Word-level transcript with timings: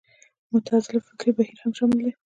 معتزله 0.51 0.99
فکري 1.07 1.31
بهیر 1.37 1.57
هم 1.63 1.71
شامل 1.77 1.97
دی 2.05 2.11